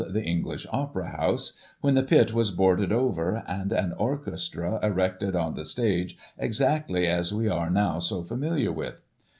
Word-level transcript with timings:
The 0.09 0.23
English 0.23 0.65
Opera 0.73 1.09
House, 1.11 1.53
when 1.81 1.93
the 1.93 2.01
pit 2.01 2.33
was 2.33 2.49
boarded 2.49 2.91
over, 2.91 3.43
and 3.45 3.71
an 3.71 3.93
orchestra 3.93 4.79
erected 4.81 5.35
on 5.35 5.53
the 5.53 5.63
stage 5.63 6.17
exactly 6.39 7.05
as 7.05 7.31
we 7.31 7.47
are 7.47 7.69
now 7.69 7.99
so 7.99 8.23
familiar 8.23 8.71
with. 8.71 9.03